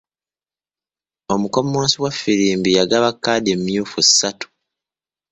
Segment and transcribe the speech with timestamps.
[1.33, 4.47] Omukommonsi was ffirimbi yagaba kkaadi emyufu ssatu.